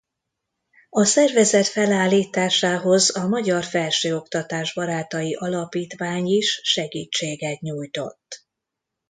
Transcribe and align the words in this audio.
A 0.89 1.03
szervezet 1.05 1.67
felállításához 1.67 3.15
a 3.17 3.27
Magyar 3.27 3.63
Felsőoktatás 3.63 4.73
Barátai 4.73 5.33
Alapítvány 5.35 6.27
is 6.27 6.59
segítséget 6.63 7.59
nyújtott. 7.59 8.45